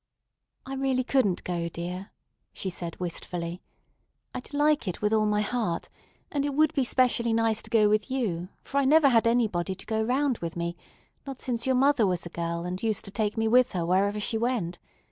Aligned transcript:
"I 0.65 0.73
really 0.73 1.03
couldn't 1.03 1.43
go, 1.43 1.69
dear," 1.69 2.09
she 2.53 2.71
said 2.71 2.99
wistfully. 2.99 3.61
"I'd 4.33 4.51
like 4.51 4.87
it 4.87 4.99
with 4.99 5.13
all 5.13 5.27
my 5.27 5.41
heart. 5.41 5.89
And 6.31 6.43
it 6.43 6.55
would 6.55 6.73
be 6.73 6.83
specially 6.83 7.33
nice 7.33 7.61
to 7.61 7.69
go 7.69 7.87
with 7.87 8.09
you, 8.09 8.49
for 8.63 8.79
I 8.79 8.85
never 8.85 9.09
had 9.09 9.27
anybody 9.27 9.75
to 9.75 9.85
go 9.85 10.01
round 10.01 10.39
with 10.39 10.55
me, 10.55 10.75
not 11.27 11.39
since 11.39 11.67
your 11.67 11.75
mother 11.75 12.07
was 12.07 12.25
a 12.25 12.29
girl 12.29 12.63
and 12.65 12.81
used 12.81 13.05
to 13.05 13.11
take 13.11 13.37
me 13.37 13.47
with 13.47 13.73
her 13.73 13.85
wherever 13.85 14.19
she 14.19 14.39
went. 14.39 14.79